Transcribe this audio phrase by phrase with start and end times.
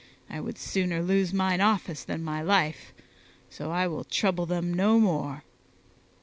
[0.31, 2.91] I would sooner lose mine office than my life,
[3.51, 5.43] so I will trouble them no more."